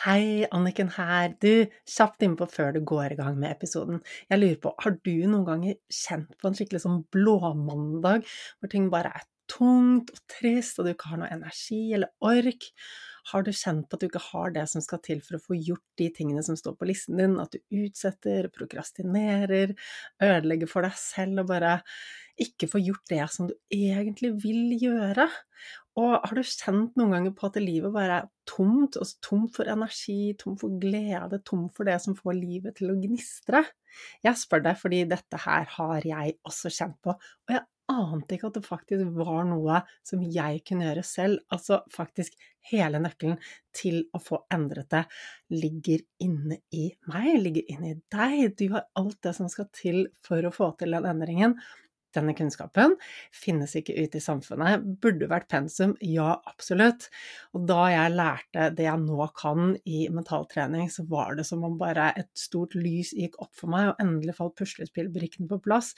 [0.00, 1.34] Hei, Anniken her.
[1.44, 3.98] Du, kjapt innpå før du går i gang med episoden.
[4.30, 8.24] Jeg lurer på, har du noen ganger kjent på en skikkelig sånn blåmandag,
[8.56, 12.70] hvor ting bare er tungt og trist, og du ikke har noe energi eller ork?
[13.28, 15.58] Har du kjent på at du ikke har det som skal til for å få
[15.58, 19.76] gjort de tingene som står på listen din, at du utsetter, prokrastinerer,
[20.24, 21.76] ødelegger for deg selv og bare
[22.40, 25.28] ikke får gjort det som du egentlig vil gjøre?
[25.98, 29.70] Og har du kjent noen ganger på at livet bare er tomt, altså tomt for
[29.70, 33.64] energi, tomt for glede, tomt for det som får livet til å gnistre?
[34.22, 38.50] Jeg spør deg fordi dette her har jeg også kjent på, og jeg ante ikke
[38.50, 41.42] at det faktisk var noe som jeg kunne gjøre selv.
[41.50, 42.36] Altså faktisk
[42.70, 43.38] hele nøkkelen
[43.76, 45.04] til å få endret det
[45.54, 48.54] ligger inne i meg, ligger inne i deg.
[48.58, 51.58] Du har alt det som skal til for å få til den endringen.
[52.16, 52.96] Denne kunnskapen
[53.34, 54.86] finnes ikke ute i samfunnet.
[55.02, 55.94] Burde vært pensum?
[56.02, 57.08] Ja, absolutt.
[57.54, 61.78] Og da jeg lærte det jeg nå kan i mentaltrening, så var det som om
[61.80, 65.94] bare et stort lys gikk opp for meg, og endelig falt puslespillbrikkene på plass.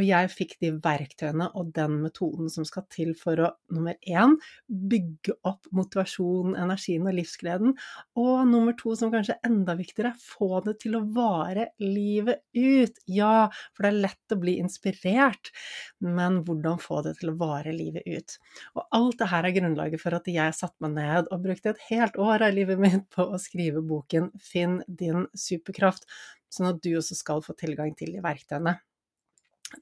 [0.00, 4.38] Og jeg fikk de verktøyene og den metoden som skal til for å nummer én
[4.66, 7.74] bygge opp motivasjonen, energien og livsgleden,
[8.16, 13.02] og nummer to, som kanskje er enda viktigere, få det til å vare livet ut.
[13.12, 15.52] Ja, for det er lett å bli inspirert,
[16.00, 18.38] men hvordan få det til å vare livet ut?
[18.78, 21.88] Og alt det her er grunnlaget for at jeg satte meg ned og brukte et
[21.90, 26.08] helt år av livet mitt på å skrive boken Finn din superkraft,
[26.48, 28.80] sånn at du også skal få tilgang til de verktøyene.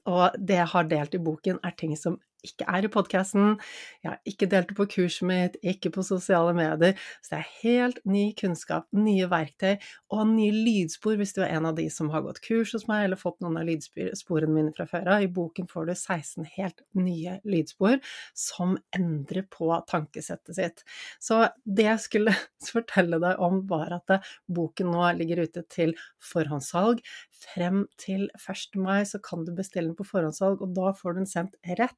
[0.09, 3.57] Og det jeg har delt i boken, er ting som ikke er i podkasten.
[4.03, 6.95] Jeg har ikke delt det på kurset mitt, ikke på sosiale medier.
[7.23, 9.75] Så det er helt ny kunnskap, nye verktøy
[10.15, 13.07] og nye lydspor hvis du er en av de som har gått kurs hos meg
[13.07, 15.25] eller fått noen av lydsporene mine fra før av.
[15.25, 17.99] I boken får du 16 helt nye lydspor
[18.37, 20.85] som endrer på tankesettet sitt.
[21.19, 22.35] Så det jeg skulle
[22.73, 25.95] fortelle deg om, var at boken nå ligger ute til
[26.31, 27.03] forhåndssalg.
[27.39, 28.75] Frem til 1.
[28.79, 31.97] mai så kan du bestille den på forhåndssalg, og da får du den sendt rett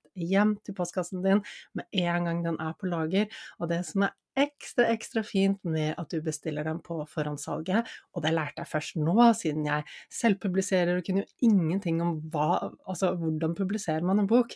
[0.65, 1.43] til postkassen din
[1.77, 3.29] med en gang den er på lager.
[3.59, 8.23] Og det som er ekstra, ekstra fint med at du bestiller dem på forhåndssalget, og
[8.23, 13.11] det lærte jeg først nå, siden jeg selvpubliserer og kunne jo ingenting om hva, altså
[13.19, 14.55] hvordan publiserer man en bok,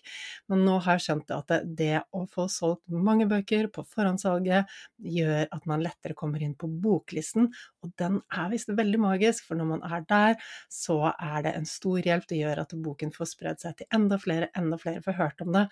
[0.51, 4.71] men nå har jeg skjønt at det, å få solgt mange bøker på forhåndssalget
[5.15, 7.51] gjør at man lettere kommer inn på boklisten,
[7.83, 10.35] og den er visst veldig magisk, for når man er der,
[10.71, 12.27] så er det en stor hjelp.
[12.29, 15.55] Det gjør at boken får spredd seg til enda flere, enda flere får hørt om
[15.55, 15.67] det.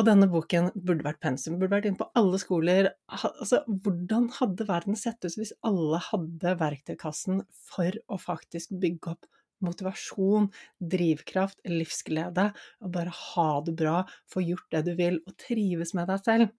[0.00, 2.86] Og denne boken burde vært pensum, burde vært inne på alle skoler.
[3.12, 9.28] Altså, hvordan hadde verden sett ut hvis alle hadde verktøykassen for å faktisk bygge opp
[9.60, 10.48] motivasjon,
[10.80, 12.46] drivkraft, livsglede,
[12.80, 13.98] og bare ha det bra,
[14.32, 16.56] få gjort det du vil, og trives med deg selv?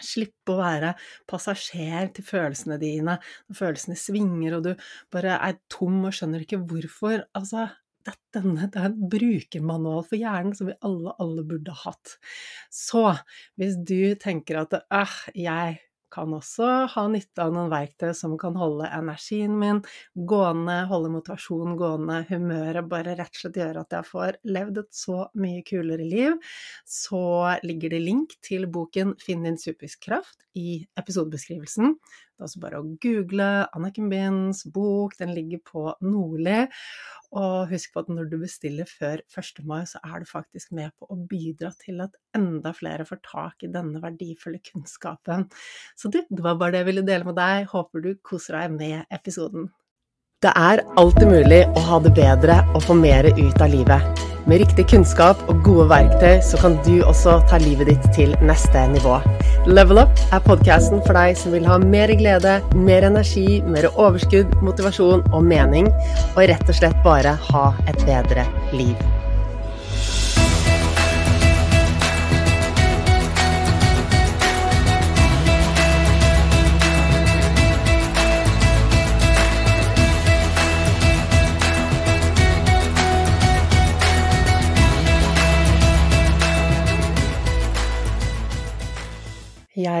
[0.00, 0.94] Slippe å være
[1.28, 6.62] passasjer til følelsene dine når følelsene svinger og du bare er tom og skjønner ikke
[6.70, 7.26] hvorfor.
[7.34, 7.66] Altså,
[8.34, 12.16] denne, det er en brukermanual for hjernen som vi alle, alle burde hatt.
[12.72, 13.04] Så
[13.60, 18.56] hvis du tenker at øh, jeg kan også ha nytte av noen verktøy som kan
[18.58, 19.80] holde energien min
[20.28, 24.90] gående, holde motivasjonen gående, humøret bare rett og slett gjøre at jeg får levd et
[25.02, 26.34] så mye kulere liv,
[26.88, 27.22] så
[27.66, 31.94] ligger det link til boken Finn din superkraft i episodebeskrivelsen.
[32.40, 33.46] Det er også bare å google
[33.76, 36.62] Anniken Binds bok, den ligger på Nordli.
[37.36, 39.60] Og husk på at når du bestiller før 1.
[39.68, 43.66] mai, så er du faktisk med på å bidra til at enda flere får tak
[43.68, 45.44] i denne verdifulle kunnskapen.
[46.00, 47.68] Så du, det var bare det jeg ville dele med deg.
[47.74, 49.68] Håper du koser deg med episoden.
[50.40, 54.22] Det er alltid mulig å ha det bedre og få mer ut av livet.
[54.48, 58.86] Med riktig kunnskap og gode verktøy så kan du også ta livet ditt til neste
[58.94, 59.18] nivå.
[59.68, 64.56] Level Up er podkasten for deg som vil ha mer glede, mer energi, mer overskudd,
[64.64, 65.92] motivasjon og mening,
[66.32, 68.96] og rett og slett bare ha et bedre liv.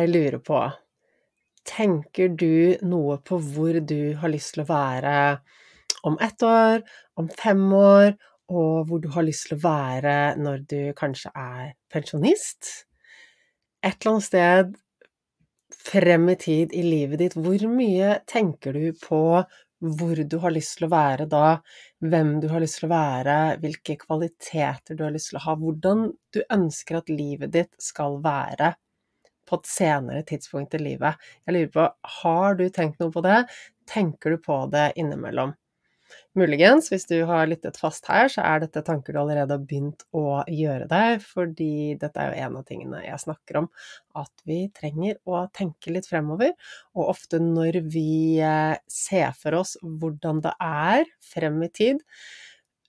[0.00, 0.58] Jeg lurer på,
[1.68, 5.16] tenker du noe på hvor du har lyst til å være
[6.08, 6.80] om ett år,
[7.20, 8.14] om fem år,
[8.48, 12.70] og hvor du har lyst til å være når du kanskje er pensjonist?
[13.84, 14.72] Et eller annet sted
[15.90, 19.22] frem i tid i livet ditt, hvor mye tenker du på
[20.00, 21.58] hvor du har lyst til å være da,
[22.00, 25.56] hvem du har lyst til å være, hvilke kvaliteter du har lyst til å ha,
[25.60, 28.74] hvordan du ønsker at livet ditt skal være
[29.50, 31.18] på et senere tidspunkt i livet.
[31.46, 31.88] Jeg lurer på,
[32.20, 33.42] har du tenkt noe på det?
[33.90, 35.56] Tenker du på det innimellom?
[36.38, 40.04] Muligens, hvis du har lyttet fast her, så er dette tanker du allerede har begynt
[40.16, 43.68] å gjøre deg, fordi dette er jo en av tingene jeg snakker om,
[44.18, 46.54] at vi trenger å tenke litt fremover.
[46.94, 52.02] Og ofte når vi eh, ser for oss hvordan det er frem i tid,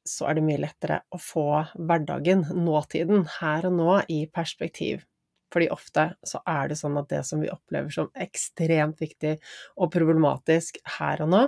[0.08, 1.48] så er det mye lettere å få
[1.78, 5.06] hverdagen, nåtiden, her og nå, i perspektiv.
[5.52, 9.36] Fordi ofte så er det sånn at det som vi opplever som ekstremt viktig
[9.78, 11.42] og problematisk her og nå,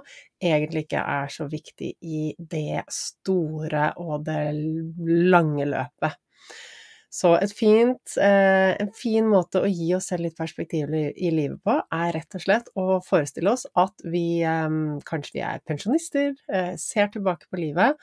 [0.43, 4.41] egentlig ikke er så viktig i det store og det
[5.31, 6.19] lange løpet.
[7.13, 11.75] Så fint, eh, en fin måte å gi oss selv litt perspektiv i livet på,
[11.93, 16.71] er rett og slett å forestille oss at vi eh, kanskje vi er pensjonister, eh,
[16.81, 18.01] ser tilbake på livet,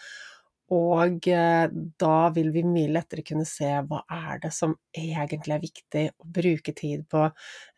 [0.71, 5.63] og eh, da vil vi mye lettere kunne se hva er det som egentlig er
[5.65, 7.25] viktig å bruke tid på,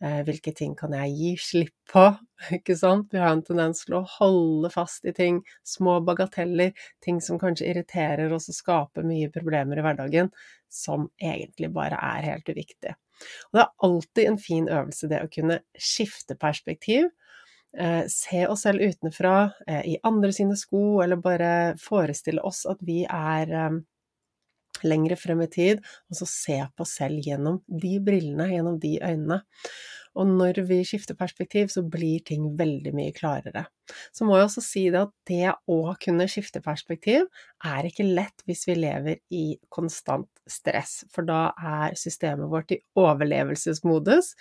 [0.05, 2.05] eh, hvilke ting kan jeg gi slipp på,
[2.59, 3.09] ikke sant?
[3.15, 7.71] Vi har en tendens til å holde fast i ting, små bagateller, ting som kanskje
[7.73, 10.29] irriterer oss og skaper mye problemer i hverdagen,
[10.69, 12.93] som egentlig bare er helt uviktig.
[13.49, 17.09] Og det er alltid en fin øvelse det å kunne skifte perspektiv,
[17.79, 22.83] eh, se oss selv utenfra, eh, i andre sine sko, eller bare forestille oss at
[22.85, 23.81] vi er eh,
[24.89, 28.97] lengre frem i tid, og så se på oss selv gjennom de brillene, gjennom de
[29.03, 29.43] øynene.
[30.19, 33.65] Og når vi skifter perspektiv, så blir ting veldig mye klarere.
[34.15, 37.27] Så må jeg også si det at det å kunne skifte perspektiv
[37.69, 42.81] er ikke lett hvis vi lever i konstant stress, for da er systemet vårt i
[42.99, 44.33] overlevelsesmodus,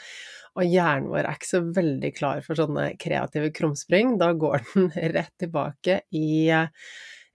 [0.58, 4.18] og hjernen vår er ikke så veldig klar for sånne kreative krumspring.
[4.22, 6.68] Da går den rett tilbake i Eh,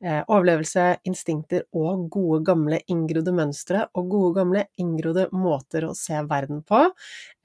[0.05, 6.61] overlevelse, instinkter og gode, gamle inngrodde mønstre og gode, gamle inngrodde måter å se verden
[6.67, 6.83] på,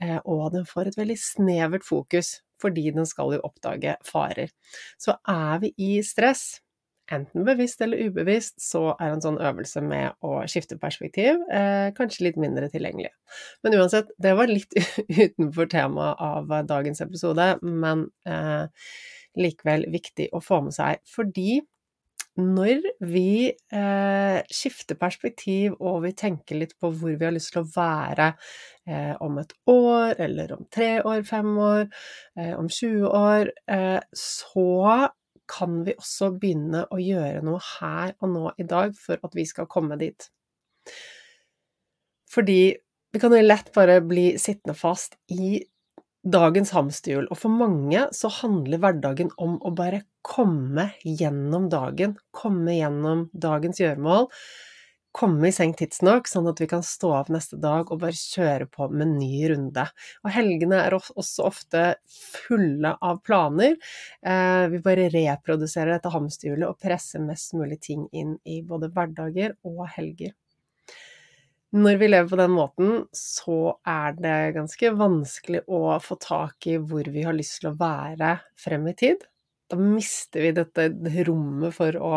[0.03, 4.51] eh, og den får et veldig snevert fokus fordi den skal jo oppdage farer.
[5.01, 6.61] Så er vi i stress,
[7.11, 12.27] enten bevisst eller ubevisst, så er en sånn øvelse med å skifte perspektiv eh, kanskje
[12.27, 13.11] litt mindre tilgjengelig.
[13.65, 14.77] Men uansett, det var litt
[15.23, 18.69] utenfor temaet av dagens episode, men eh,
[19.41, 21.61] likevel viktig å få med seg, fordi
[22.39, 27.63] når vi eh, skifter perspektiv og vi tenker litt på hvor vi har lyst til
[27.63, 28.29] å være
[28.87, 31.89] eh, om et år, eller om tre år, fem år,
[32.39, 35.09] eh, om 20 år, eh, så
[35.51, 39.43] kan vi også begynne å gjøre noe her og nå i dag for at vi
[39.49, 40.29] skal komme dit.
[42.31, 42.61] Fordi
[43.11, 45.59] vi kan jo lett bare bli sittende fast i
[46.21, 52.75] dagens hamsterhjul, og for mange så handler hverdagen om å bare komme gjennom dagen, komme
[52.77, 54.27] gjennom dagens gjøremål,
[55.11, 58.67] komme i seng tidsnok, sånn at vi kan stå av neste dag og bare kjøre
[58.71, 59.83] på med ny runde.
[60.23, 63.75] Og helgene er også ofte fulle av planer.
[64.23, 69.57] Eh, vi bare reproduserer dette hamsterhjulet og presser mest mulig ting inn i både hverdager
[69.67, 70.31] og helger.
[71.71, 76.75] Når vi lever på den måten, så er det ganske vanskelig å få tak i
[76.75, 79.23] hvor vi har lyst til å være frem i tid.
[79.71, 80.89] Da mister vi dette
[81.27, 82.15] rommet for å,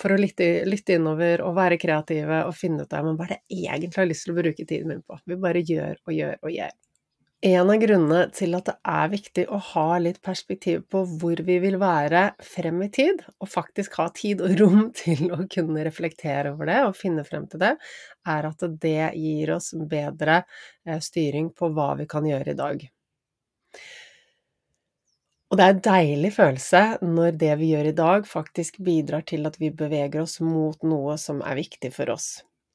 [0.00, 3.68] for å lytte, lytte, innover og være kreative og finne ut av hva det jeg
[3.74, 5.18] egentlig har lyst til å bruke tiden min på.
[5.28, 6.72] Vi bare gjør og gjør og gjør.
[7.42, 11.56] En av grunnene til at det er viktig å ha litt perspektiv på hvor vi
[11.64, 16.52] vil være frem i tid, og faktisk ha tid og rom til å kunne reflektere
[16.54, 17.72] over det og finne frem til det,
[18.30, 20.44] er at det gir oss bedre
[20.86, 22.86] eh, styring på hva vi kan gjøre i dag.
[25.52, 29.44] Og det er en deilig følelse når det vi gjør i dag, faktisk bidrar til
[29.48, 32.30] at vi beveger oss mot noe som er viktig for oss.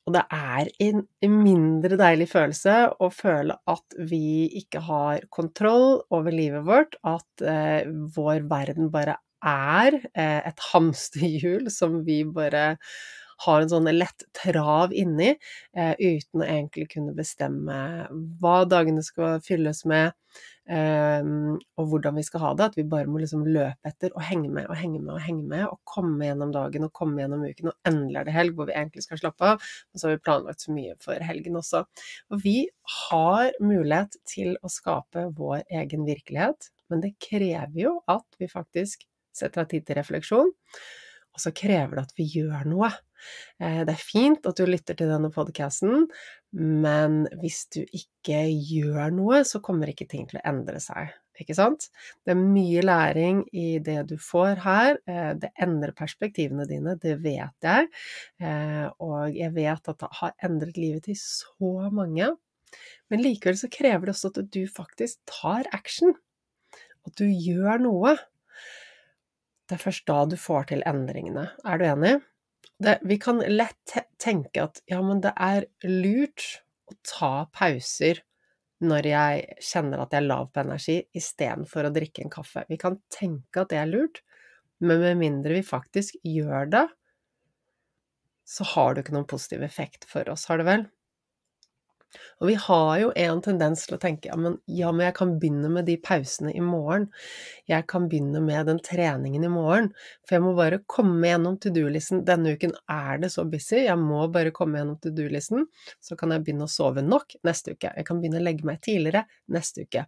[0.07, 1.01] Og det er en
[1.43, 7.89] mindre deilig følelse å føle at vi ikke har kontroll over livet vårt, at eh,
[8.15, 12.77] vår verden bare er eh, et hamsterhjul som vi bare
[13.45, 15.33] har en sånn lett trav inni,
[15.77, 17.79] eh, uten å egentlig kunne bestemme
[18.41, 20.13] hva dagene skal fylles med,
[20.69, 21.21] eh,
[21.77, 22.69] og hvordan vi skal ha det.
[22.71, 25.45] At vi bare må liksom løpe etter og henge med og henge med og henge
[25.47, 28.69] med, og komme gjennom dagen og komme gjennom uken, og endelig er det helg hvor
[28.69, 29.67] vi egentlig skal slappe av.
[29.93, 31.83] Og så har vi planlagt så mye for helgen også.
[32.33, 32.57] Og vi
[33.09, 39.05] har mulighet til å skape vår egen virkelighet, men det krever jo at vi faktisk
[39.37, 40.55] setter av tid til refleksjon.
[41.37, 42.89] Og så krever det at vi gjør noe.
[43.59, 46.07] Eh, det er fint at du lytter til denne podkasten,
[46.57, 51.13] men hvis du ikke gjør noe, så kommer ikke ting til å endre seg.
[51.37, 51.89] Ikke sant?
[52.25, 54.97] Det er mye læring i det du får her.
[55.09, 57.89] Eh, det endrer perspektivene dine, det vet jeg.
[58.41, 62.31] Eh, og jeg vet at det har endret livet til så mange.
[63.11, 66.15] Men likevel så krever det også at du faktisk tar action.
[67.07, 68.17] At du gjør noe.
[69.67, 71.49] Det er først da du får til endringene.
[71.67, 72.17] Er du enig?
[72.79, 76.43] Det, vi kan lett tenke at ja, men det er lurt
[76.91, 78.21] å ta pauser
[78.85, 82.61] når jeg kjenner at jeg er lav på energi, istedenfor å drikke en kaffe.
[82.69, 84.21] Vi kan tenke at det er lurt,
[84.77, 86.85] men med mindre vi faktisk gjør det,
[88.47, 90.85] så har det ikke noen positiv effekt for oss, har det vel?
[92.39, 95.33] Og vi har jo en tendens til å tenke ja men, ja, men jeg kan
[95.41, 97.07] begynne med de pausene i morgen.
[97.69, 99.89] Jeg kan begynne med den treningen i morgen.
[100.27, 102.23] For jeg må bare komme gjennom to do-listen.
[102.27, 105.65] Denne uken er det så busy, jeg må bare komme gjennom to do-listen.
[106.03, 107.91] Så kan jeg begynne å sove nok neste uke.
[107.95, 110.05] Jeg kan begynne å legge meg tidligere neste uke.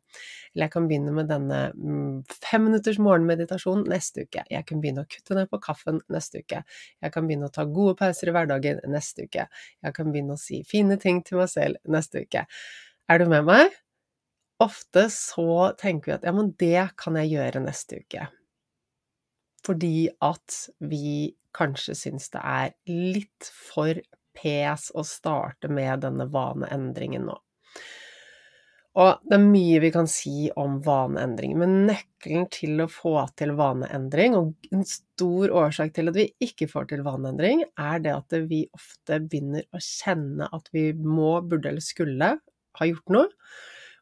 [0.53, 2.15] Eller jeg kan begynne med denne mm,
[2.45, 4.45] femminutters morgenmeditasjon neste uke.
[4.51, 6.63] Jeg kan begynne å kutte ned på kaffen neste uke.
[7.01, 9.49] Jeg kan begynne å ta gode pauser i hverdagen neste uke.
[9.85, 12.45] Jeg kan begynne å si fine ting til meg selv neste uke.
[13.09, 13.75] Er du med meg?
[14.59, 18.27] Ofte så tenker vi at ja, men det kan jeg gjøre neste uke.
[19.65, 23.97] Fordi at vi kanskje syns det er litt for
[24.37, 27.37] pes å starte med denne vaneendringen nå.
[28.97, 33.53] Og det er mye vi kan si om vaneendring, men nøkkelen til å få til
[33.57, 38.37] vaneendring, og en stor årsak til at vi ikke får til vaneendring, er det at
[38.49, 42.31] vi ofte begynner å kjenne at vi må, burde eller skulle
[42.79, 43.29] ha gjort noe.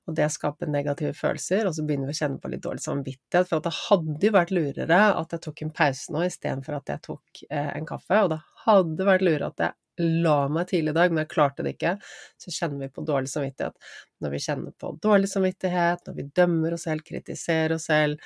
[0.07, 3.49] Og det skaper negative følelser, og så begynner vi å kjenne på litt dårlig samvittighet.
[3.49, 7.03] For det hadde jo vært lurere at jeg tok en pause nå istedenfor at jeg
[7.09, 8.21] tok eh, en kaffe.
[8.23, 11.65] Og det hadde vært lurere at jeg la meg tidlig i dag, men jeg klarte
[11.65, 11.95] det ikke,
[12.41, 13.89] så kjenner vi på dårlig samvittighet.
[14.23, 18.21] Når vi kjenner på dårlig samvittighet, når vi dømmer oss selv, kritiserer oss selv,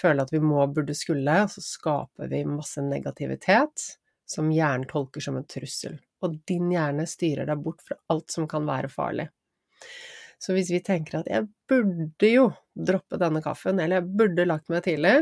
[0.00, 3.86] føler at vi må, burde, skulle, så skaper vi masse negativitet
[4.28, 5.96] som hjernen tolker som en trussel.
[6.24, 9.28] Og din hjerne styrer deg bort fra alt som kan være farlig.
[10.38, 14.68] Så hvis vi tenker at jeg burde jo droppe denne kaffen, eller jeg burde lagt
[14.70, 15.14] meg tidlig,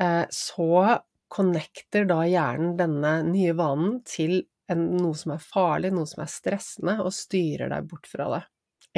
[0.00, 6.08] eh, så connecter da hjernen denne nye vanen til en, noe som er farlig, noe
[6.08, 8.42] som er stressende, og styrer deg bort fra det.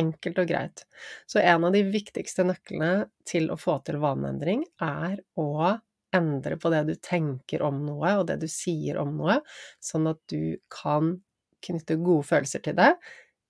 [0.01, 0.85] Enkelt og greit.
[1.29, 5.75] Så en av de viktigste nøklene til å få til vaneendring er å
[6.13, 9.39] endre på det du tenker om noe, og det du sier om noe,
[9.81, 11.17] sånn at du kan
[11.63, 12.91] knytte gode følelser til det,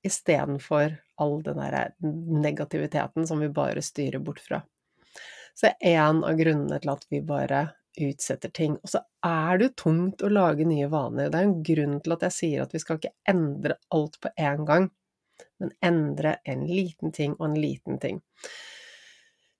[0.06, 4.62] istedenfor all den der negativiteten som vi bare styrer bort fra.
[5.54, 7.66] Så en av grunnene til at vi bare
[8.00, 8.76] utsetter ting.
[8.82, 11.30] Og så er det jo tungt å lage nye vaner.
[11.30, 14.32] Det er en grunn til at jeg sier at vi skal ikke endre alt på
[14.36, 14.90] en gang,
[15.60, 18.22] men endre en liten ting og en liten ting.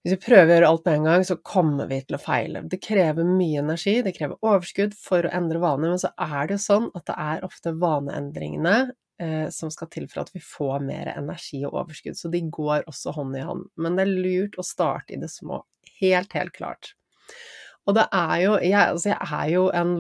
[0.03, 2.65] Hvis vi prøver å gjøre alt på en gang, så kommer vi til å feile.
[2.67, 6.57] Det krever mye energi, det krever overskudd for å endre vaner, men så er det
[6.57, 8.75] jo sånn at det er ofte vaneendringene
[9.23, 12.89] eh, som skal til for at vi får mer energi og overskudd, så de går
[12.91, 13.69] også hånd i hånd.
[13.79, 15.63] Men det er lurt å starte i det små.
[16.01, 16.97] Helt, helt klart.
[17.87, 19.97] Og det er jo jeg, altså jeg er jo en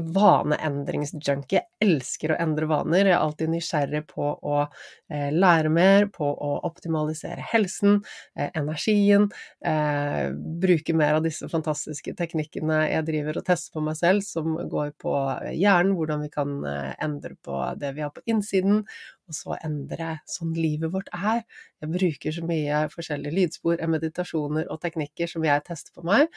[0.00, 1.60] vaneendringsjunkie.
[1.60, 3.04] Jeg elsker å endre vaner.
[3.04, 8.00] Jeg er alltid nysgjerrig på å eh, lære mer, på å optimalisere helsen,
[8.36, 9.28] eh, energien,
[9.64, 14.56] eh, bruke mer av disse fantastiske teknikkene jeg driver og tester på meg selv, som
[14.70, 15.14] går på
[15.52, 18.84] hjernen, hvordan vi kan eh, endre på det vi har på innsiden,
[19.30, 21.44] og så endre sånn livet vårt er.
[21.80, 26.28] Jeg bruker så mye forskjellige lydspor, meditasjoner og teknikker som jeg tester på meg,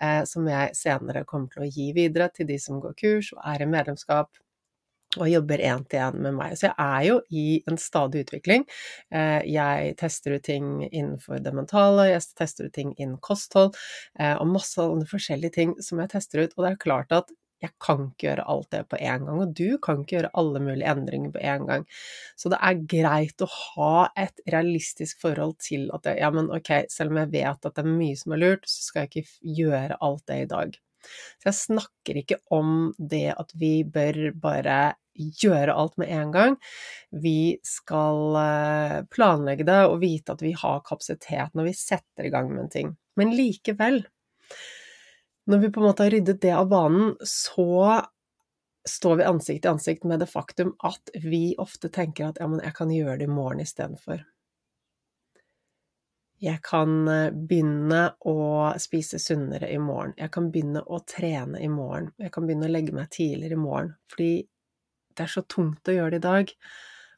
[0.00, 3.44] eh, som jeg senere kommer til å gi videre til de som går kurs og
[3.54, 4.44] er i medlemskap
[5.14, 6.56] og jobber én til én med meg.
[6.58, 8.66] Så jeg er jo i en stadig utvikling.
[9.14, 13.74] Eh, jeg tester ut ting innenfor det mentale, jeg tester ut ting innen kosthold,
[14.18, 16.54] eh, og masse forskjellige ting som jeg tester ut.
[16.56, 17.30] Og det er klart at
[17.64, 20.62] jeg kan ikke gjøre alt det på en gang, og du kan ikke gjøre alle
[20.64, 21.86] mulige endringer på en gang.
[22.40, 26.72] Så det er greit å ha et realistisk forhold til at det, ja, men ok,
[26.92, 29.54] selv om jeg vet at det er mye som er lurt, så skal jeg ikke
[29.62, 30.80] gjøre alt det i dag.
[31.04, 34.78] Så jeg snakker ikke om det at vi bør bare
[35.14, 36.56] gjøre alt med en gang.
[37.22, 42.32] Vi skal eh, planlegge det og vite at vi har kapasitet når vi setter i
[42.34, 42.94] gang med en ting.
[43.20, 44.02] Men likevel,
[45.50, 48.02] når vi på en måte har ryddet det av banen, så
[48.88, 52.62] står vi ansikt til ansikt med det faktum at vi ofte tenker at ja, men
[52.64, 54.24] jeg kan gjøre det i morgen istedenfor.
[56.44, 58.38] Jeg kan eh, begynne å
[58.82, 60.12] spise sunnere i morgen.
[60.18, 62.10] Jeg kan begynne å trene i morgen.
[62.20, 63.94] Jeg kan begynne å legge meg tidligere i morgen.
[64.12, 64.32] Fordi
[65.14, 66.52] det er så tungt å gjøre det i dag.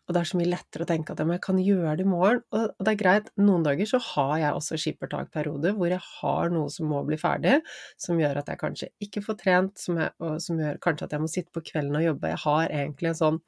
[0.07, 2.43] Og det er så mye lettere å tenke at jeg kan gjøre det i morgen.
[2.55, 6.71] Og det er greit, noen dager så har jeg også skippertakperioder hvor jeg har noe
[6.71, 7.57] som må bli ferdig,
[7.99, 11.17] som gjør at jeg kanskje ikke får trent, som, jeg, og som gjør kanskje at
[11.17, 12.31] jeg må sitte på kvelden og jobbe.
[12.37, 13.43] Jeg har egentlig en sånn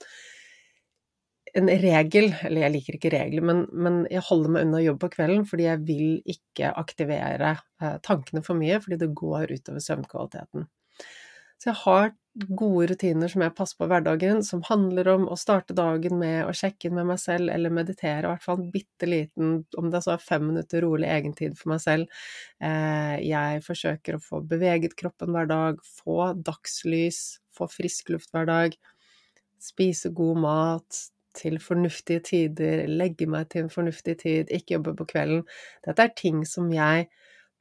[1.56, 5.12] en regel, eller jeg liker ikke regler, men, men, jeg holder meg unna jobb på
[5.14, 10.66] kvelden fordi jeg vil ikke aktivere eh, tankene for mye, fordi det går utover søvnkvaliteten.
[11.58, 12.12] Så jeg har
[12.46, 16.54] gode rutiner som jeg passer på hverdagen, som handler om å starte dagen med å
[16.56, 20.02] sjekke inn med meg selv, eller meditere, i hvert fall en bitte liten, om det
[20.04, 22.20] så er fem minutter rolig egentid for meg selv.
[22.62, 27.22] Eh, jeg forsøker å få beveget kroppen hver dag, få dagslys,
[27.54, 28.78] få frisk luft hver dag,
[29.62, 31.04] spise god mat,
[31.38, 35.44] til fornuftige tider, legge meg til en fornuftig tid, ikke jobbe på kvelden.
[35.86, 37.06] Dette er ting som jeg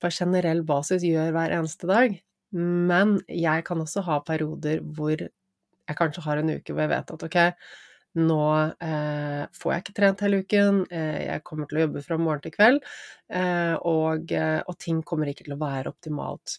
[0.01, 2.17] på generell basis gjør hver eneste dag.
[2.55, 7.11] Men jeg kan også ha perioder hvor jeg kanskje har en uke hvor jeg vet
[7.15, 7.37] at ok,
[8.17, 8.39] nå
[8.83, 12.43] eh, får jeg ikke trent hele uken, eh, jeg kommer til å jobbe fra morgen
[12.45, 12.79] til kveld,
[13.29, 16.57] eh, og, eh, og ting kommer ikke til å være optimalt.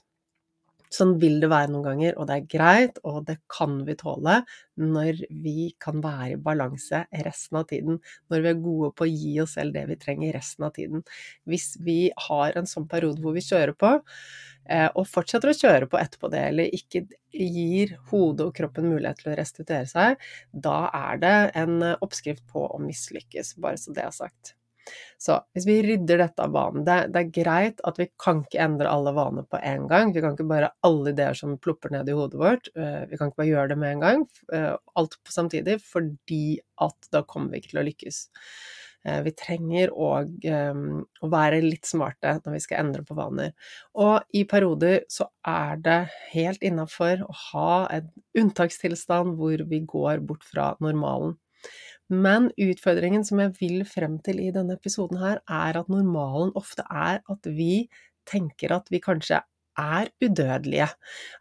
[0.95, 4.39] Sånn vil det være noen ganger, og det er greit, og det kan vi tåle
[4.79, 7.99] når vi kan være i balanse resten av tiden.
[8.33, 11.05] Når vi er gode på å gi oss selv det vi trenger resten av tiden.
[11.49, 13.93] Hvis vi har en sånn periode hvor vi kjører på,
[14.69, 17.05] eh, og fortsetter å kjøre på etterpå det, eller ikke
[17.35, 22.65] gir hodet og kroppen mulighet til å restituere seg, da er det en oppskrift på
[22.71, 24.55] å mislykkes, bare så det er sagt.
[25.19, 28.63] Så hvis vi rydder dette av vanen det, det, er greit at vi kan ikke
[28.63, 30.13] endre alle vaner på en gang.
[30.15, 33.31] Vi kan ikke bare alle ideer som plopper ned i hodet vårt, eh, vi kan
[33.31, 34.27] ikke bare gjøre det med en gang.
[34.55, 38.21] Eh, alt på samtidig, fordi at da kommer vi ikke til å lykkes.
[39.07, 43.53] Eh, vi trenger å, å være litt smarte når vi skal endre på vaner.
[43.99, 45.99] Og i perioder så er det
[46.33, 51.37] helt innafor å ha en unntakstilstand hvor vi går bort fra normalen.
[52.09, 56.87] Men utfordringen som jeg vil frem til i denne episoden her, er at normalen ofte
[56.89, 57.89] er at vi
[58.29, 59.43] tenker at vi kanskje
[59.79, 60.89] er udødelige.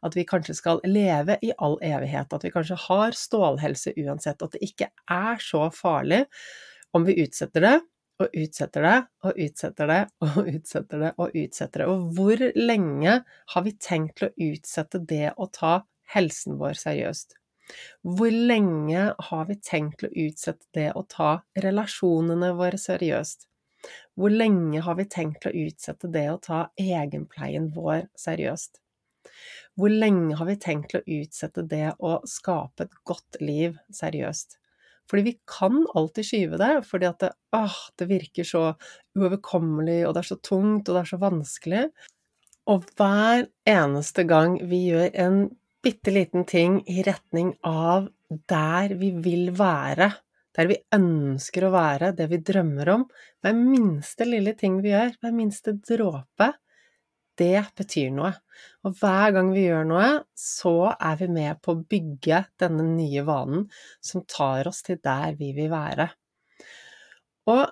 [0.03, 2.33] At vi kanskje skal leve i all evighet.
[2.33, 4.43] At vi kanskje har stålhelse uansett.
[4.43, 6.25] At det ikke er så farlig
[6.95, 7.77] om vi utsetter det
[8.17, 11.89] og utsetter det og utsetter det og utsetter det og utsetter det.
[11.89, 13.19] Og hvor lenge
[13.53, 15.79] har vi tenkt å utsette det å ta
[16.13, 17.37] helsen vår seriøst?
[18.03, 21.31] Hvor lenge har vi tenkt å utsette det å ta
[21.63, 23.47] relasjonene våre seriøst?
[24.17, 28.79] Hvor lenge har vi tenkt å utsette det å ta egenpleien vår seriøst?
[29.77, 34.57] Hvor lenge har vi tenkt å utsette det å skape et godt liv seriøst?
[35.07, 38.63] Fordi vi kan alltid skyve det, fordi at det, åh, det virker så
[39.15, 41.83] uoverkommelig, og det er så tungt, og det er så vanskelig.
[42.67, 45.37] Og hver eneste gang vi gjør en
[45.83, 48.09] bitte liten ting i retning av
[48.49, 50.09] der vi vil være,
[50.57, 53.03] der vi ønsker å være, det vi drømmer om.
[53.43, 56.51] Hver minste lille ting vi gjør, hver minste dråpe,
[57.37, 58.31] det betyr noe.
[58.85, 63.25] Og hver gang vi gjør noe, så er vi med på å bygge denne nye
[63.27, 63.67] vanen
[64.03, 66.09] som tar oss til der vi vil være.
[67.47, 67.63] Og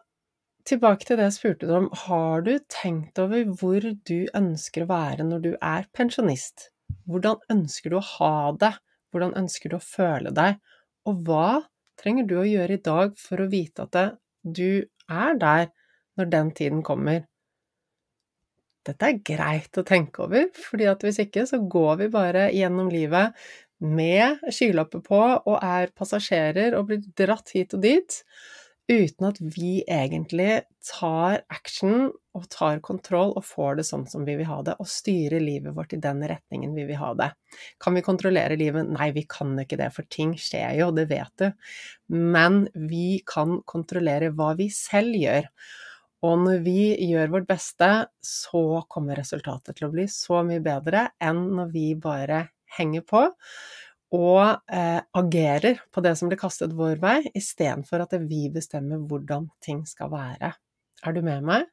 [0.69, 4.91] tilbake til det jeg spurte deg om, har du tenkt over hvor du ønsker å
[4.93, 6.69] være når du er pensjonist?
[7.05, 8.73] Hvordan ønsker du å ha det?
[9.13, 10.57] Hvordan ønsker du å føle deg?
[11.09, 11.61] Og hva
[12.01, 15.69] trenger du å gjøre i dag for å vite at du er der
[16.17, 17.23] når den tiden kommer?
[18.85, 20.49] Dette er greit å tenke over,
[20.91, 23.33] at hvis ikke så går vi bare gjennom livet
[23.81, 28.19] med skylapper på og er passasjerer og blir dratt hit og dit,
[28.91, 34.35] uten at vi egentlig tar action og tar kontroll og får det sånn som vi
[34.37, 37.29] vil ha det, og styrer livet vårt i den retningen vi vil ha det.
[37.81, 38.89] Kan vi kontrollere livet?
[38.91, 41.47] Nei, vi kan ikke det, for ting skjer jo, det vet du.
[42.13, 45.49] Men vi kan kontrollere hva vi selv gjør.
[46.25, 47.89] Og når vi gjør vårt beste,
[48.25, 53.27] så kommer resultatet til å bli så mye bedre enn når vi bare henger på
[54.13, 59.49] og eh, agerer på det som blir kastet vår vei, istedenfor at vi bestemmer hvordan
[59.65, 60.53] ting skal være.
[61.05, 61.65] Er du med meg?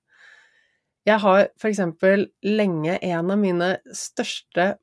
[1.07, 4.77] Jeg har for eksempel lenge en av mine største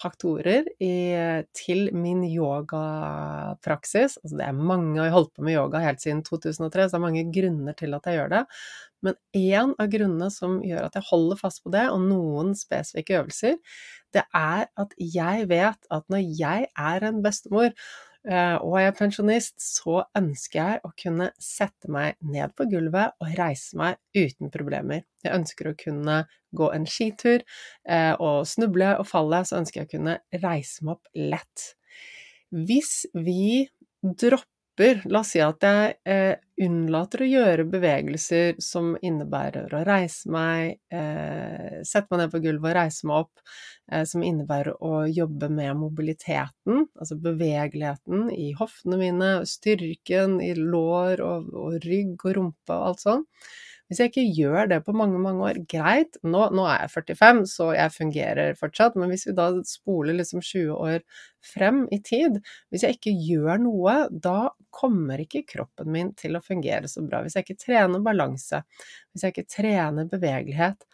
[0.00, 5.56] motivasjonsfaktorer i, til min yogapraksis Altså det er mange, og jeg har holdt på med
[5.56, 8.44] yoga helt siden 2003, så det er mange grunner til at jeg gjør det.
[9.02, 13.20] Men én av grunnene som gjør at jeg holder fast på det, og noen spesifikke
[13.20, 13.56] øvelser,
[14.12, 17.70] det er at jeg vet at når jeg er en bestemor,
[18.60, 23.32] og jeg er pensjonist, så ønsker jeg å kunne sette meg ned på gulvet og
[23.38, 25.06] reise meg uten problemer.
[25.24, 26.18] Jeg ønsker å kunne
[26.56, 27.44] gå en skitur,
[27.88, 31.66] eh, og snuble og falle, så ønsker jeg å kunne reise meg opp lett.
[32.50, 33.68] Hvis vi
[34.02, 39.82] dropper stopper La oss si at jeg eh, unnlater å gjøre bevegelser som innebærer å
[39.84, 43.40] reise meg, eh, sette meg ned på gulvet og reise meg opp,
[43.92, 51.20] eh, som innebærer å jobbe med mobiliteten, altså bevegeligheten i hoftene mine, styrken i lår
[51.20, 53.26] og, og rygg og rumpe og alt sånn.
[53.90, 57.40] Hvis jeg ikke gjør det på mange, mange år, greit, nå, nå, er jeg 45,
[57.50, 61.00] så jeg fungerer fortsatt, men hvis vi da spoler liksom 20 år
[61.42, 62.38] frem i tid,
[62.70, 67.24] hvis jeg ikke gjør noe, da kommer ikke kroppen min til å fungere så bra.
[67.24, 68.62] Hvis jeg ikke trener balanse,
[69.10, 70.86] hvis jeg ikke trener bevegelighet,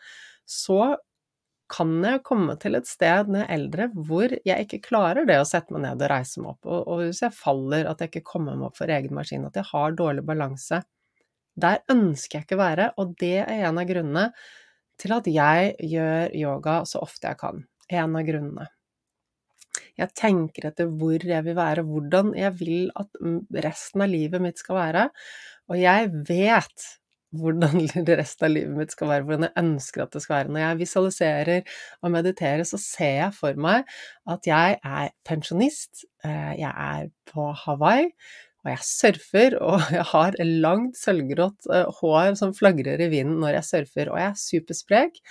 [0.49, 0.97] så
[1.69, 5.41] kan jeg komme til et sted når jeg er eldre hvor jeg ikke klarer det
[5.43, 8.13] å sette meg ned og reise meg opp, og, og hvis jeg faller, at jeg
[8.13, 10.81] ikke kommer meg opp for egen maskin, at jeg har dårlig balanse.
[11.57, 14.27] Der ønsker jeg ikke å være, og det er en av grunnene
[15.01, 17.63] til at jeg gjør yoga så ofte jeg kan.
[17.93, 18.69] En av grunnene.
[19.97, 23.17] Jeg tenker etter hvor jeg vil være, hvordan jeg vil at
[23.65, 25.09] resten av livet mitt skal være,
[25.73, 26.87] og jeg vet
[27.37, 27.87] hvordan
[28.21, 30.53] resten av livet mitt skal være, hvordan jeg ønsker at det skal være.
[30.53, 33.97] Når jeg visualiserer og mediterer, så ser jeg for meg
[34.33, 38.11] at jeg er pensjonist, eh, jeg er på Hawaii,
[38.67, 43.61] og jeg surfer, og jeg har langt sølvgrått eh, hår som flagrer i vinden når
[43.61, 45.23] jeg surfer, og jeg er supersprek,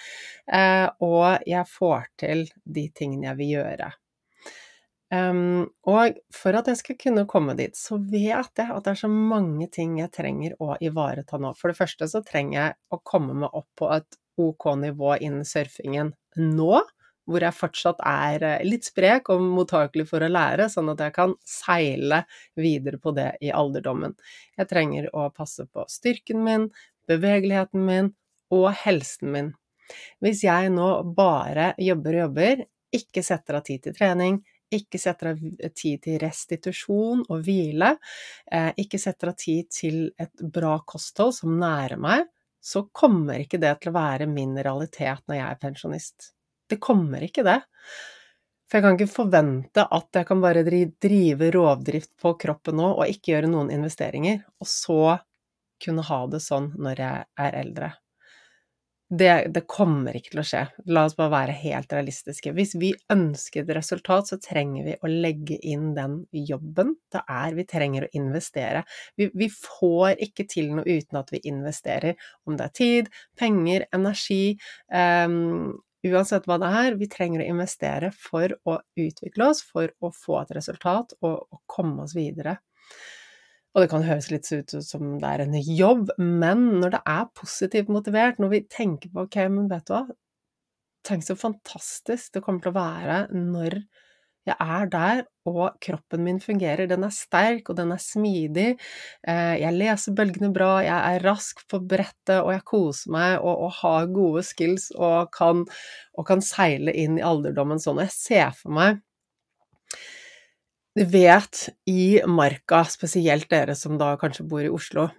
[0.55, 3.91] eh, og jeg får til de tingene jeg vil gjøre.
[5.15, 8.25] Og for at jeg skal kunne komme dit, så vet
[8.59, 11.53] jeg at det er så mange ting jeg trenger å ivareta nå.
[11.55, 15.45] For det første så trenger jeg å komme meg opp på et ok nivå innen
[15.47, 16.81] surfingen nå
[17.29, 21.15] hvor jeg fortsatt er eh, litt sprek og mottakelig for å lære, sånn at jeg
[21.15, 22.23] kan seile
[22.59, 24.15] videre på det i alderdommen.
[24.57, 26.69] Jeg trenger å passe på styrken min,
[27.09, 28.11] bevegeligheten min
[28.55, 29.53] og helsen min.
[30.23, 34.39] Hvis jeg nå bare jobber og jobber, ikke setter av tid til trening,
[34.73, 35.41] ikke setter av
[35.77, 37.95] tid til restitusjon og hvile,
[38.51, 42.25] eh, ikke setter av tid til et bra kosthold som nærer meg,
[42.65, 46.34] så kommer ikke det til å være min realitet når jeg er pensjonist.
[46.69, 47.59] Det kommer ikke det.
[48.65, 53.11] For jeg kan ikke forvente at jeg kan bare drive rovdrift på kroppen nå og
[53.11, 55.01] ikke gjøre noen investeringer, og så
[55.83, 57.91] kunne ha det sånn når jeg er eldre.
[59.05, 60.61] Det, det, kommer ikke til å skje.
[60.89, 62.49] La oss bare være helt realistiske.
[62.57, 67.53] Hvis vi ønsker et resultat, så trenger vi å legge inn den jobben det er.
[67.53, 68.81] Vi trenger å investere.
[69.15, 72.17] Vi, vi får ikke til noe uten at vi investerer.
[72.49, 74.57] Om det er tid, penger, energi,
[74.89, 75.75] um,
[76.11, 80.39] uansett hva det er, vi trenger å investere for å utvikle oss, for å få
[80.41, 82.57] et resultat og, og komme oss videre.
[83.75, 87.25] Og det kan høres litt ut som det er en jobb, men når det er
[87.35, 90.05] positivt motivert, når vi tenker på ok, men vet du hva,
[91.05, 93.81] tenk så fantastisk det kommer til å være når
[94.45, 96.89] jeg er der, og kroppen min fungerer.
[96.89, 98.67] Den er sterk, og den er smidig.
[99.25, 103.65] Eh, jeg leser bølgene bra, jeg er rask på brettet, og jeg koser meg og,
[103.67, 105.65] og har gode skills og kan,
[106.15, 108.03] og kan, seile inn i alderdommen sånn.
[108.05, 109.01] Jeg ser for meg
[110.95, 115.09] vet, i marka, spesielt dere som da kanskje bor i Oslo,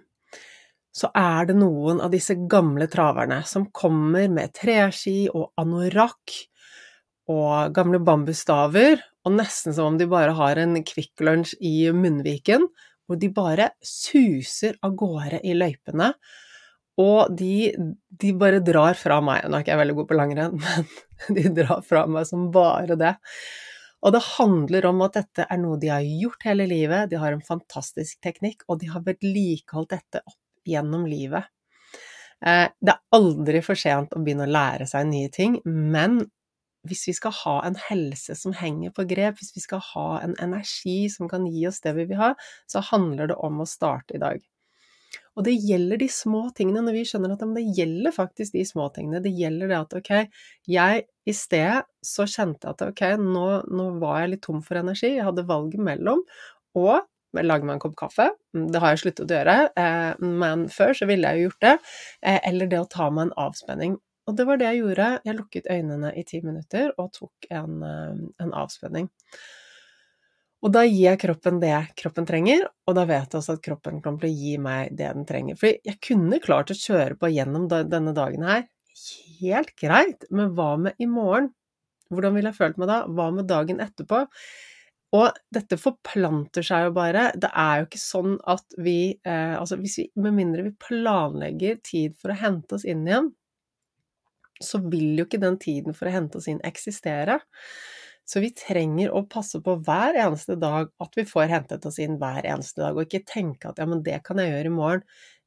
[0.97, 6.33] så er det noen av disse gamle traverne som kommer med treski og anorakk
[7.29, 12.67] og gamle bambusstaver, og nesten som om de bare har en Kvikk Lunsj i munnviken,
[13.07, 16.13] hvor de bare suser av gårde i løypene.
[16.97, 17.73] Og de,
[18.09, 19.45] de, bare drar fra meg.
[19.45, 20.55] Nå er ikke jeg veldig god på langrenn,
[21.19, 23.13] men de drar fra meg som bare det.
[24.05, 27.35] Og det handler om at dette er noe de har gjort hele livet, de har
[27.35, 31.49] en fantastisk teknikk, og de har vedlikeholdt dette opp gjennom livet.
[32.45, 36.21] Eh, det er aldri for sent å begynne å lære seg nye ting, men
[36.89, 40.35] hvis vi skal ha en helse som henger på grep, hvis vi skal ha en
[40.43, 42.33] energi som kan gi oss det vi vil ha,
[42.69, 44.43] så handler det om å starte i dag.
[45.37, 48.87] Og det gjelder de små tingene, når vi skjønner at det gjelder faktisk de små
[48.93, 49.21] tingene.
[49.21, 50.39] Det gjelder det at ok,
[50.73, 54.81] jeg i sted så kjente jeg at ok, nå, nå var jeg litt tom for
[54.81, 56.25] energi, jeg hadde valget mellom
[56.77, 56.97] å
[57.37, 61.05] lage meg en kopp kaffe, det har jeg sluttet å gjøre, eh, men før så
[61.09, 61.73] ville jeg jo gjort det,
[62.23, 63.97] eh, eller det å ta meg en avspenning.
[64.27, 65.11] Og det var det jeg gjorde.
[65.25, 69.07] Jeg lukket øynene i ti minutter og tok en, eh, en, avspenning.
[70.65, 74.01] Og da gir jeg kroppen det kroppen trenger, og da vet jeg også at kroppen
[74.01, 75.59] kommer til å gi meg det den trenger.
[75.59, 78.65] For jeg kunne klart å kjøre på gjennom denne dagen her
[79.39, 81.51] helt greit, men hva med i morgen?
[82.09, 83.01] Hvordan ville jeg følt meg da?
[83.05, 84.23] Hva med dagen etterpå?
[85.17, 87.29] Og dette forplanter seg jo bare.
[87.39, 92.17] Det er jo ikke sånn at vi eh, Altså vi, med mindre vi planlegger tid
[92.19, 93.29] for å hente oss inn igjen,
[94.63, 97.39] så vil jo ikke den tiden for å hente oss inn eksistere.
[98.27, 102.17] Så vi trenger å passe på hver eneste dag at vi får hentet oss inn
[102.19, 105.05] hver eneste dag, og ikke tenke at ja, men det kan jeg gjøre i morgen.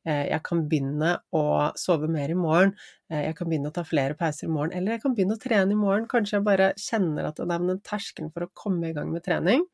[0.09, 1.43] Eh, jeg kan begynne å
[1.77, 2.73] sove mer i morgen,
[3.11, 5.43] eh, jeg kan begynne å ta flere pauser i morgen, eller jeg kan begynne å
[5.43, 6.09] trene i morgen.
[6.09, 9.67] Kanskje jeg bare kjenner at den terskelen for å komme i gang med trening,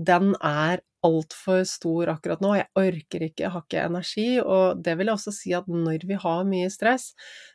[0.00, 2.54] den er altfor stor akkurat nå.
[2.58, 4.26] Jeg orker ikke, jeg har ikke energi.
[4.40, 7.10] Og det vil jeg også si at når vi har mye stress,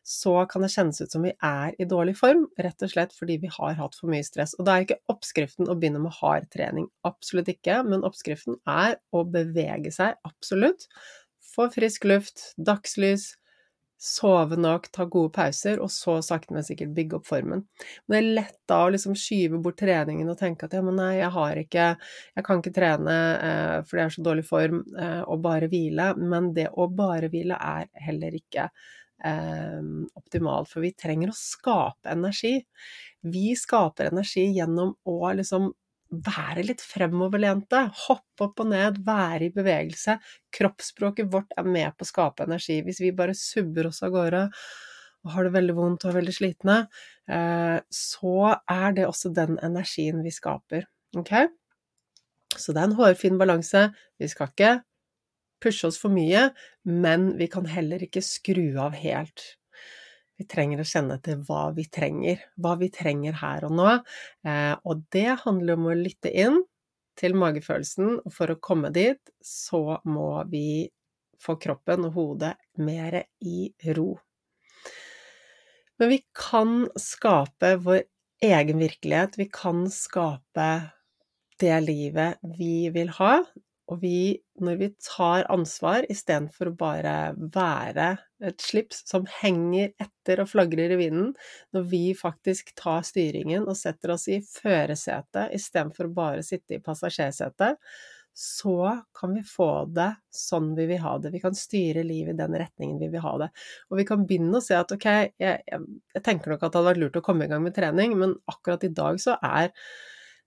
[0.05, 3.39] så kan det kjennes ut som vi er i dårlig form, rett og slett fordi
[3.43, 4.55] vi har hatt for mye stress.
[4.59, 8.99] Og da er ikke oppskriften å begynne med hard trening, absolutt ikke, men oppskriften er
[9.15, 10.87] å bevege seg, absolutt.
[11.49, 13.31] Få frisk luft, dagslys,
[13.99, 17.65] sove nok, ta gode pauser, og så sakte, men sikkert bygge opp formen.
[18.07, 20.95] Men det er lett da å liksom skyve bort treningen og tenke at ja, men
[20.99, 21.87] nei, jeg har ikke
[22.37, 23.17] Jeg kan ikke trene
[23.49, 26.13] eh, fordi jeg er så dårlig form, eh, og bare hvile.
[26.19, 29.83] Men det å bare hvile er heller ikke eh,
[30.21, 32.55] optimalt, for vi trenger å skape energi.
[33.27, 35.71] Vi skaper energi gjennom å liksom
[36.09, 37.83] være litt fremoverlente.
[38.07, 40.17] Hoppe opp og ned, være i bevegelse.
[40.55, 42.79] Kroppsspråket vårt er med på å skape energi.
[42.85, 44.47] Hvis vi bare subber oss av gårde
[45.25, 46.77] og har det veldig vondt og er veldig slitne,
[47.27, 48.35] eh, så
[48.71, 50.87] er det også den energien vi skaper.
[51.19, 51.33] Ok?
[52.55, 53.89] Så det er en hårfin balanse.
[54.19, 54.73] Vi skal ikke
[55.59, 56.49] pushe oss for mye,
[56.87, 59.58] men vi kan heller ikke skru av helt.
[60.39, 63.89] Vi trenger å kjenne etter hva vi trenger, hva vi trenger her og nå.
[64.47, 66.61] Eh, og det handler om å lytte inn
[67.19, 70.87] til magefølelsen, og for å komme dit, så må vi
[71.43, 74.13] få kroppen og hodet mer i ro.
[75.99, 78.05] Men vi kan skape vår
[78.47, 80.69] egen virkelighet, vi kan skape
[81.59, 83.41] det livet vi vil ha,
[83.89, 87.13] og vi, når vi tar ansvar istedenfor å bare
[87.55, 88.11] være
[88.45, 91.31] et slips som henger etter og flagrer i vinden,
[91.75, 96.83] når vi faktisk tar styringen og setter oss i førersetet istedenfor å bare sitte i
[96.85, 97.81] passasjersetet,
[98.39, 101.33] så kan vi få det sånn vi vil ha det.
[101.33, 103.49] Vi kan styre livet i den retningen vi vil ha det.
[103.89, 105.07] Og vi kan begynne å se at ok,
[105.41, 107.75] jeg, jeg, jeg tenker nok at det hadde vært lurt å komme i gang med
[107.75, 109.73] trening, men akkurat i dag så er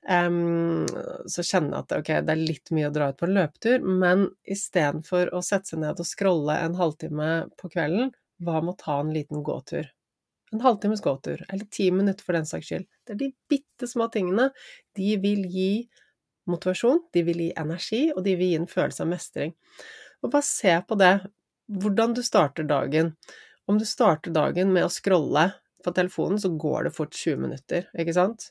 [0.02, 0.86] Um,
[1.30, 3.84] så kjenner jeg at ok, det er litt mye å dra ut på en løpetur,
[3.86, 7.28] men istedenfor å sette seg ned og scrolle en halvtime
[7.60, 8.10] på kvelden,
[8.42, 9.86] hva med å ta en liten gåtur?
[10.52, 12.88] En halvtimes gåtur, eller ti minutter for den saks skyld.
[13.06, 14.50] Det er de bitte små tingene.
[14.98, 15.86] De vil gi
[16.50, 19.54] motivasjon, de vil gi energi, og de vil gi en følelse av mestring.
[20.22, 21.12] Og bare se på det,
[21.82, 23.14] hvordan du starter dagen.
[23.70, 25.46] Om du starter dagen med å scrolle
[25.86, 28.50] på telefonen, så går det fort 20 minutter, ikke sant?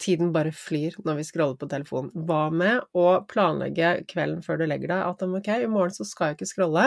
[0.00, 2.10] Tiden bare flyr når vi scroller på telefonen.
[2.26, 6.30] Hva med å planlegge kvelden før du legger deg at ok, i morgen så skal
[6.30, 6.86] jeg ikke scrolle,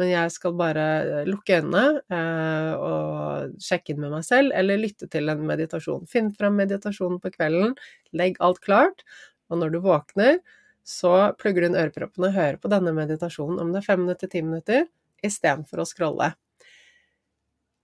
[0.00, 4.80] men jeg skal bare eh, lukke øynene eh, og sjekke inn med meg selv, eller
[4.80, 6.06] lytte til en meditasjon.
[6.10, 7.74] Finn fram meditasjonen på kvelden,
[8.16, 9.04] legg alt klart,
[9.50, 10.38] og når du våkner,
[10.86, 14.30] så plugger du inn øreproppene og hører på denne meditasjonen, om det er fem minutter,
[14.30, 14.86] ti minutter,
[15.26, 16.32] istedenfor å scrolle.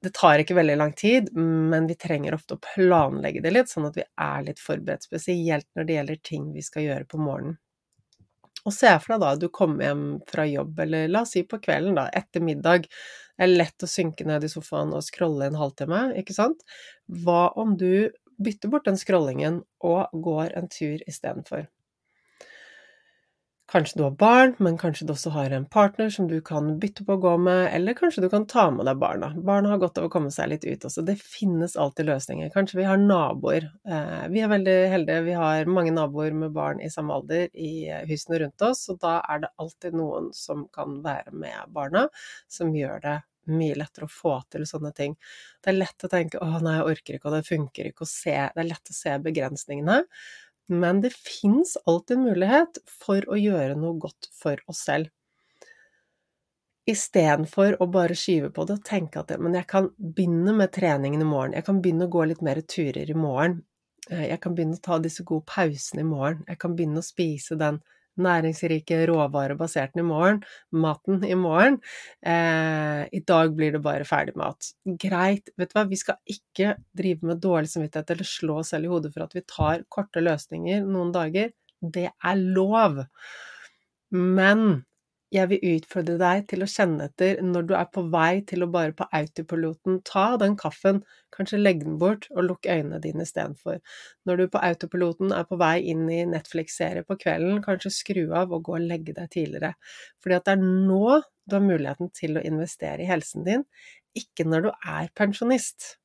[0.04, 3.88] Det tar ikke veldig lang tid, men vi trenger ofte å planlegge det litt, sånn
[3.88, 7.56] at vi er litt forberedt, spesielt når det gjelder ting vi skal gjøre på morgenen.
[8.66, 11.44] Og se for deg da at du kommer hjem fra jobb, eller la oss si
[11.46, 12.88] på kvelden, da, etter middag.
[13.36, 16.64] Det er lett å synke ned i sofaen og scrolle en halvtime, ikke sant?
[17.06, 18.10] Hva om du
[18.42, 21.68] bytter bort den scrollingen og går en tur istedenfor?
[23.66, 27.02] Kanskje du har barn, men kanskje du også har en partner som du kan bytte
[27.06, 29.32] på å gå med, eller kanskje du kan ta med deg barna.
[29.48, 31.02] Barna har godt av å komme seg litt ut også.
[31.08, 32.52] Det finnes alltid løsninger.
[32.54, 33.66] Kanskje vi har naboer.
[33.90, 37.72] Eh, vi er veldig heldige, vi har mange naboer med barn i samme alder i
[38.06, 42.06] husene rundt oss, og da er det alltid noen som kan være med barna,
[42.46, 45.12] som gjør det mye lettere å få til sånne ting.
[45.62, 48.10] Det er lett å tenke 'å nei, jeg orker ikke', og det funker ikke å
[48.10, 50.04] se Det er lett å se begrensningene.
[50.68, 55.12] Men det fins alltid mulighet for å gjøre noe godt for oss selv.
[56.86, 61.22] Istedenfor å bare skyve på det og tenke at men jeg kan begynne med treningen
[61.22, 63.60] i morgen, jeg kan begynne å gå litt mer turer i morgen,
[64.10, 67.06] eh, jeg kan begynne å ta disse gode pausene i morgen, jeg kan begynne å
[67.06, 67.80] spise den
[68.22, 70.40] næringsrike råvarebaserte i morgen,
[70.72, 71.78] maten i morgen.
[72.24, 74.72] Eh, I dag blir det bare ferdigmat.
[75.02, 78.88] Greit, vet du hva, vi skal ikke drive med dårlig samvittighet eller slå oss selv
[78.88, 81.52] i hodet for at vi tar korte løsninger noen dager.
[81.80, 83.02] Det er lov.
[84.10, 84.84] Men
[85.34, 88.68] jeg vil utfordre deg til å kjenne etter når du er på vei til å
[88.70, 91.00] bare på autopiloten ta den kaffen,
[91.34, 93.80] kanskje legge den bort og lukke øynene dine istedenfor.
[94.28, 98.54] Når du på autopiloten er på vei inn i Netflix-serie på kvelden, kanskje skru av
[98.54, 99.74] og gå og legge deg tidligere.
[100.22, 103.62] Fordi at det er nå du har muligheten til å investere i helsen din,
[104.18, 105.96] ikke når du er pensjonist.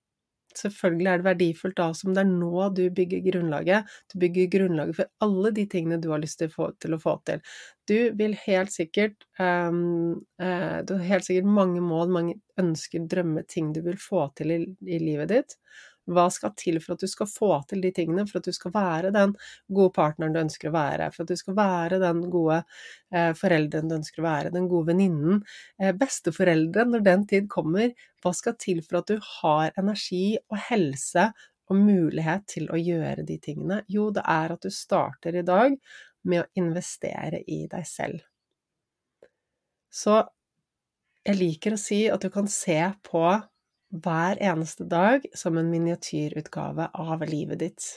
[0.59, 3.91] Selvfølgelig er det verdifullt da som det er nå du bygger grunnlaget.
[4.11, 6.95] Du bygger grunnlaget for alle de tingene du har lyst til å få til.
[6.95, 7.43] Å få til.
[7.89, 13.47] Du vil helt sikkert um, uh, Du har helt sikkert mange mål, mange ønsker, drømmer,
[13.49, 15.57] ting du vil få til i, i livet ditt.
[16.11, 18.73] Hva skal til for at du skal få til de tingene, for at du skal
[18.75, 19.35] være den
[19.71, 22.61] gode partneren du ønsker å være, for at du skal være den gode
[23.13, 25.41] eh, forelderen du ønsker å være, den gode venninnen,
[25.81, 27.93] eh, besteforelderen når den tid kommer?
[28.21, 31.29] Hva skal til for at du har energi og helse
[31.71, 33.81] og mulighet til å gjøre de tingene?
[33.91, 35.77] Jo, det er at du starter i dag
[36.27, 38.21] med å investere i deg selv.
[39.91, 40.21] Så
[41.27, 43.23] jeg liker å si at du kan se på
[43.91, 47.89] hver eneste dag som en miniatyrutgave av livet ditt.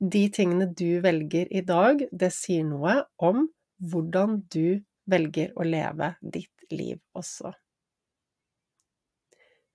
[0.00, 3.48] De tingene du velger i dag, det sier noe om
[3.80, 7.52] hvordan du velger å leve ditt liv også.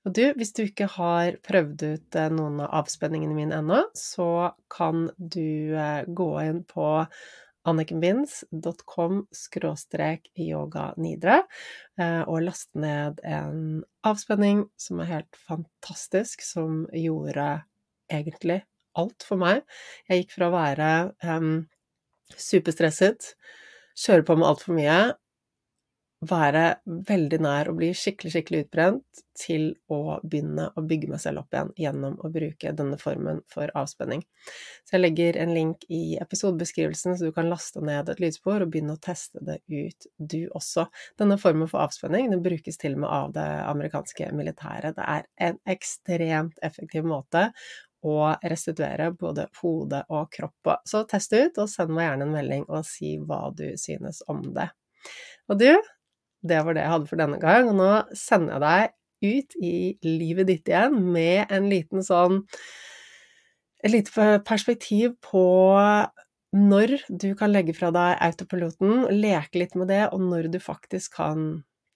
[0.05, 4.51] Og du, hvis du ikke har prøvd ut eh, noen av avspenningene mine ennå, så
[4.69, 6.89] kan du eh, gå inn på
[7.67, 9.25] annikenbinds.com
[10.39, 11.41] yoganidre
[11.99, 17.49] eh, og laste ned en avspenning som er helt fantastisk, som gjorde
[18.11, 18.61] egentlig
[18.95, 19.63] alt for meg.
[20.09, 20.89] Jeg gikk fra å være
[21.27, 21.65] um,
[22.31, 23.33] superstresset,
[23.99, 24.99] kjøre på med altfor mye,
[26.29, 31.41] være veldig nær å bli skikkelig, skikkelig utbrent, til å begynne å bygge meg selv
[31.41, 34.23] opp igjen gjennom å bruke denne formen for avspenning.
[34.87, 38.71] Så jeg legger en link i episodebeskrivelsen, så du kan laste ned et lydspor og
[38.71, 40.87] begynne å teste det ut, du også.
[41.19, 44.95] Denne formen for avspenning den brukes til og med av det amerikanske militæret.
[44.95, 47.49] Det er en ekstremt effektiv måte
[48.05, 50.77] å restituere både hode og kropp på.
[50.85, 54.21] Så test det ut, og send meg gjerne en melding og si hva du synes
[54.31, 54.69] om det.
[55.49, 55.69] Og du,
[56.47, 59.75] det var det jeg hadde for denne gang, og nå sender jeg deg ut i
[60.05, 62.43] livet ditt igjen med en liten sånn
[63.85, 65.41] Et lite perspektiv på
[66.55, 71.17] når du kan legge fra deg autopiloten, leke litt med det, og når du faktisk
[71.19, 71.41] kan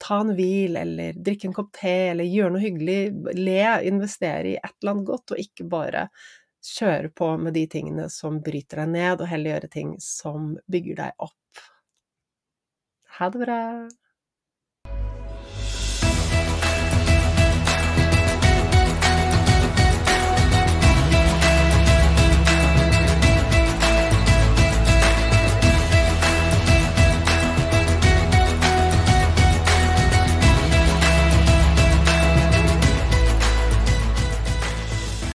[0.03, 2.99] ta en hvil, eller drikke en kopp te, eller gjøre noe hyggelig,
[3.39, 6.05] le, investere i et eller annet godt, og ikke bare
[6.69, 10.99] kjøre på med de tingene som bryter deg ned, og heller gjøre ting som bygger
[11.05, 11.63] deg opp.
[13.19, 13.61] Ha det bra!